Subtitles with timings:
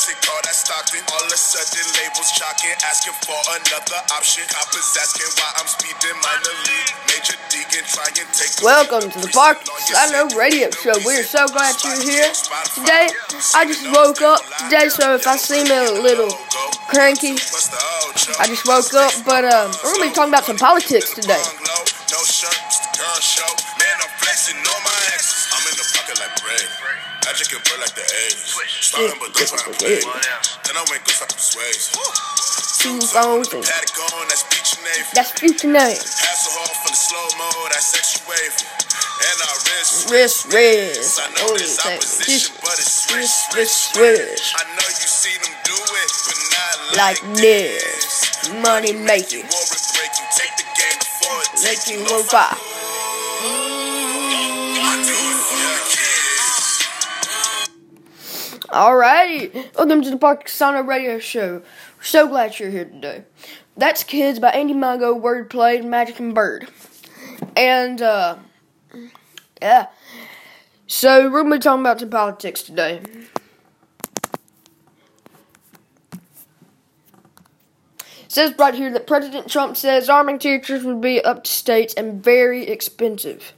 [0.00, 1.04] classic, call that Stockton.
[1.12, 4.44] All of a sudden, labels jocking, asking for another option.
[4.48, 6.90] Coppers asking why I'm speeding minor league.
[7.12, 10.96] Major Deacon, try and take Welcome to the Park Silo Radio Show.
[11.04, 12.32] We're so glad you're here.
[12.72, 13.12] Today,
[13.52, 16.32] I just woke up today, so if I seem a little
[16.88, 17.36] cranky,
[18.40, 19.12] I just woke up.
[19.28, 21.44] But um, we're gonna be talking about some politics today.
[27.40, 28.36] Magic and bird like the A's.
[28.84, 29.96] Starting, but don't try to play.
[30.04, 31.88] Then I went go stop them sways.
[32.84, 35.08] Two phones and Paddock on, that's beach and Navy.
[35.16, 35.96] that's future name.
[35.96, 38.68] Hasselhoff from the slow mo, that's extra wavy.
[39.24, 40.12] And our wrist.
[40.12, 45.08] Wrist, wrist, I know this opposition, but it's swish, Swish, swish, swish, I know you
[45.08, 48.52] seen them do it, but not like like, this.
[48.60, 52.69] Money making, Warwick breaking, take the game before it takes you you
[58.72, 60.48] Alrighty, welcome to the Park
[60.86, 61.62] Radio Show.
[61.98, 63.24] We're so glad you're here today.
[63.76, 66.68] That's Kids by Andy Mineo, Wordplay, Magic and Bird.
[67.56, 68.36] And, uh,
[69.60, 69.88] yeah.
[70.86, 73.00] So, we're going to be talking about some politics today.
[76.12, 76.20] It
[78.28, 82.22] says right here that President Trump says arming teachers would be up to states and
[82.22, 83.52] very expensive.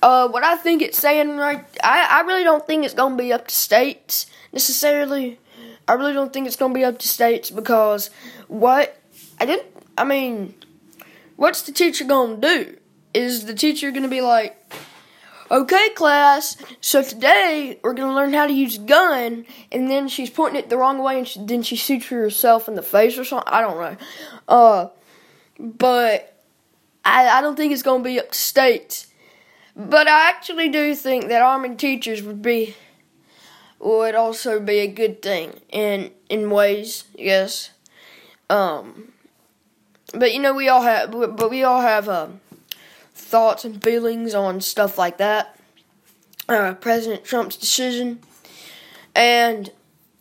[0.00, 3.32] Uh, what I think it's saying right, I, I really don't think it's gonna be
[3.32, 5.40] up to states necessarily.
[5.88, 8.10] I really don't think it's gonna be up to states because
[8.46, 9.00] what
[9.40, 9.66] I didn't.
[9.96, 10.54] I mean,
[11.36, 12.76] what's the teacher gonna do?
[13.14, 14.56] Is the teacher gonna be like,
[15.50, 20.30] okay, class, so today we're gonna learn how to use a gun, and then she's
[20.30, 23.24] pointing it the wrong way, and she, then she shoots herself in the face or
[23.24, 23.52] something?
[23.52, 23.96] I don't know.
[24.46, 24.88] Uh,
[25.58, 26.36] but
[27.04, 29.06] I, I don't think it's gonna be up to states.
[29.78, 32.74] But I actually do think that arming teachers would be
[33.78, 37.70] would also be a good thing in in ways, yes.
[38.50, 39.12] Um,
[40.12, 42.40] but you know we all have, but we all have um,
[43.14, 45.56] thoughts and feelings on stuff like that.
[46.48, 48.18] Uh, President Trump's decision,
[49.14, 49.70] and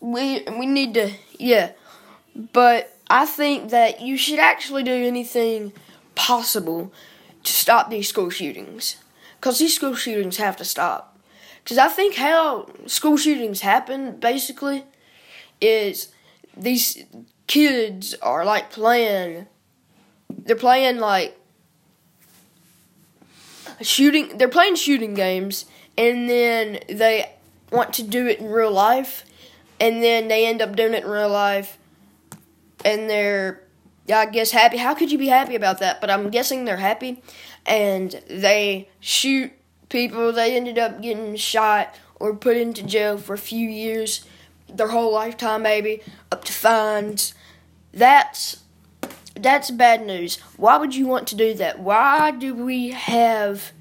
[0.00, 1.72] we we need to yeah.
[2.54, 5.74] But I think that you should actually do anything
[6.14, 6.90] possible
[7.42, 8.96] to stop these school shootings.
[9.42, 11.18] Because these school shootings have to stop.
[11.64, 14.84] Because I think how school shootings happen, basically,
[15.60, 16.12] is
[16.56, 17.04] these
[17.48, 19.48] kids are like playing,
[20.30, 21.36] they're playing like
[23.80, 25.66] shooting, they're playing shooting games,
[25.98, 27.34] and then they
[27.72, 29.24] want to do it in real life,
[29.80, 31.78] and then they end up doing it in real life,
[32.84, 33.60] and they're,
[34.08, 34.76] I guess, happy.
[34.76, 36.00] How could you be happy about that?
[36.00, 37.20] But I'm guessing they're happy
[37.66, 39.52] and they shoot
[39.88, 40.32] people.
[40.32, 44.24] They ended up getting shot or put into jail for a few years,
[44.68, 47.34] their whole lifetime, maybe up to fines.
[47.92, 48.62] That's
[49.34, 50.36] that's bad news.
[50.56, 51.78] Why would you want to do that?
[51.78, 53.72] Why do we have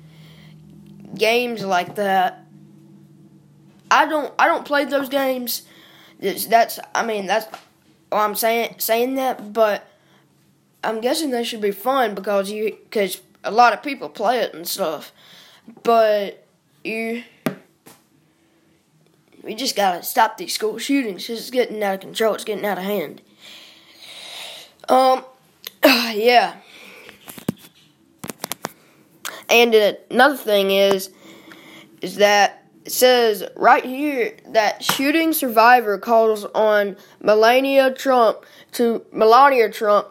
[1.16, 2.46] games like that?
[3.90, 5.64] I don't I don't play those games.
[6.20, 7.48] That's, I mean that's
[8.12, 9.88] well, I'm saying saying that, but
[10.84, 14.54] I'm guessing they should be fun because you because a lot of people play it
[14.54, 15.12] and stuff.
[15.84, 16.46] But
[16.84, 17.24] you
[19.44, 21.30] we just gotta stop these school shootings.
[21.30, 22.36] It's getting out of control.
[22.36, 23.22] It's getting out of hand.
[24.88, 25.24] Um,
[25.84, 26.58] yeah.
[29.50, 29.74] And
[30.10, 31.12] another thing is,
[32.02, 39.70] is that it says right here that shooting survivor calls on Melania Trump to Melania
[39.70, 40.08] Trump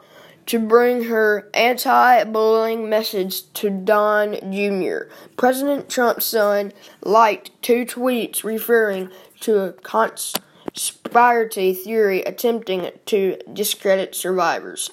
[0.50, 5.08] to bring her anti-bullying message to Don Jr.
[5.36, 6.72] President Trump's son
[7.04, 14.90] liked two tweets referring to a conspiracy theory attempting to discredit survivors.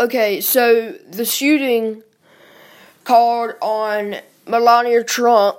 [0.00, 2.02] Okay, so the shooting
[3.04, 5.58] called on Melania Trump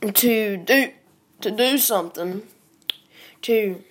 [0.00, 0.90] to do
[1.42, 2.44] to do something
[3.42, 3.84] to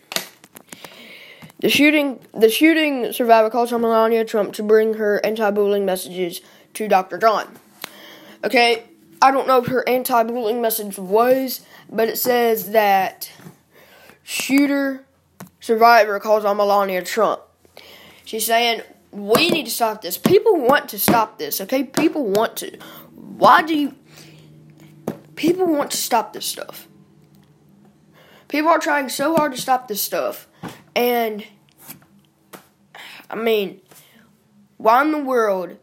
[1.59, 6.42] the shooting the shooting survivor calls on Melania Trump to bring her anti-bullying messages
[6.74, 7.18] to Dr.
[7.18, 7.48] John.
[8.44, 8.83] Okay,
[9.21, 13.31] I don't know what her anti-bullying message was, but it says that
[14.24, 15.06] shooter
[15.59, 17.42] survivor calls on Melania Trump.
[18.25, 18.81] She's saying
[19.12, 20.18] we need to stop this.
[20.18, 21.83] People want to stop this, okay?
[21.83, 22.77] People want to.
[23.15, 23.95] Why do you
[25.36, 26.88] people want to stop this stuff?
[28.48, 30.47] People are trying so hard to stop this stuff.
[30.98, 31.46] And
[33.30, 33.82] I mean,
[34.78, 35.78] why in the world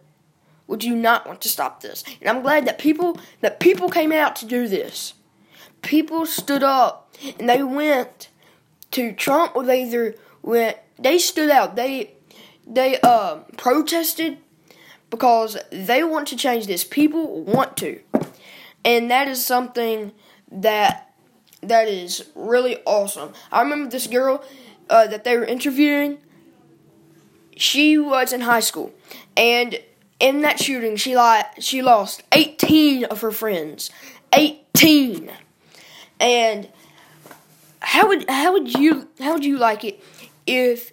[0.66, 2.02] would you not want to stop this?
[2.20, 5.14] And I'm glad that people that people came out to do this.
[5.82, 8.28] People stood up and they went
[8.90, 11.76] to Trump or they either went they stood out.
[11.76, 12.14] They
[12.66, 14.38] they uh, protested
[15.10, 16.82] because they want to change this.
[16.82, 18.00] People want to.
[18.84, 20.10] And that is something
[20.50, 21.14] that
[21.62, 23.32] that is really awesome.
[23.52, 24.44] I remember this girl
[24.90, 26.18] uh, that they were interviewing.
[27.56, 28.92] She was in high school,
[29.36, 29.78] and
[30.18, 33.90] in that shooting, she li- she lost 18 of her friends.
[34.32, 35.30] 18.
[36.20, 36.68] And
[37.80, 40.02] how would how would you how would you like it
[40.46, 40.92] if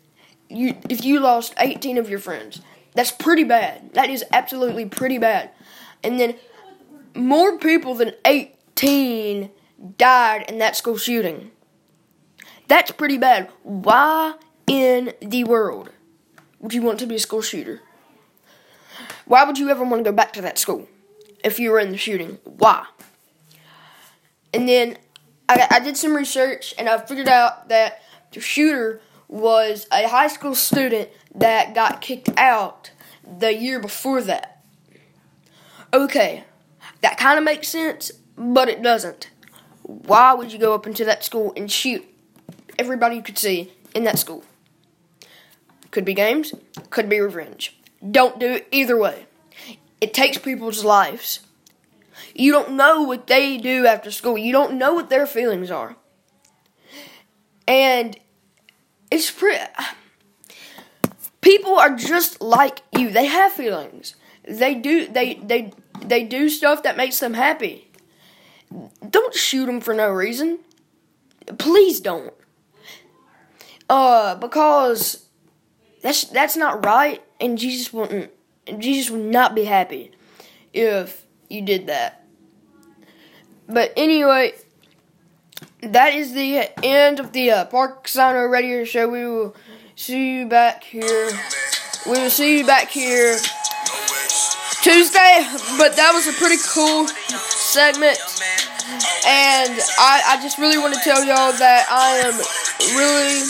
[0.50, 2.62] you if you lost 18 of your friends?
[2.94, 3.94] That's pretty bad.
[3.94, 5.52] That is absolutely pretty bad.
[6.04, 6.36] And then
[7.16, 9.50] more people than 18
[9.98, 11.52] died in that school shooting.
[12.72, 13.50] That's pretty bad.
[13.64, 14.36] Why
[14.66, 15.90] in the world
[16.62, 17.82] would you want to be a school shooter?
[19.26, 20.88] Why would you ever want to go back to that school
[21.44, 22.38] if you were in the shooting?
[22.46, 22.86] Why?
[24.54, 24.98] And then
[25.50, 30.28] I, I did some research and I figured out that the shooter was a high
[30.30, 32.92] school student that got kicked out
[33.40, 34.64] the year before that.
[35.94, 36.46] Okay,
[37.02, 39.30] that kind of makes sense, but it doesn't.
[39.84, 42.06] Why would you go up into that school and shoot
[42.78, 44.44] everybody could see in that school?
[45.92, 46.54] Could be games,
[46.90, 47.78] could be revenge.
[48.10, 49.26] Don't do it either way.
[50.00, 51.42] It takes people's lives.
[52.34, 54.38] You don't know what they do after school.
[54.38, 55.96] You don't know what their feelings are.
[57.68, 58.18] And
[59.12, 59.64] it's pretty.
[61.42, 63.10] People are just like you.
[63.10, 64.16] They have feelings.
[64.48, 65.08] They do.
[65.08, 67.92] They they they do stuff that makes them happy.
[69.08, 70.60] Don't shoot them for no reason.
[71.58, 72.34] Please don't.
[73.92, 75.28] Uh, because
[76.02, 78.32] that's that's not right, and Jesus wouldn't.
[78.80, 80.12] Jesus would not be happy
[80.72, 82.26] if you did that.
[83.68, 84.54] But anyway,
[85.82, 89.10] that is the end of the uh, Park Sino Radio Show.
[89.10, 89.58] We will
[89.98, 91.30] see you back here.
[92.06, 93.36] We will see you back here
[94.84, 95.46] Tuesday.
[95.78, 98.18] But that was a pretty cool segment.
[99.28, 102.40] And I, I just really want to tell y'all that I am
[102.96, 103.42] really,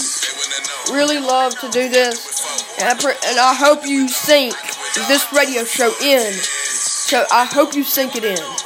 [0.89, 2.79] really love to do this.
[2.79, 4.55] And I, pre- and I hope you sink
[5.07, 6.33] this radio show in.
[6.33, 8.60] So I hope you sink it in.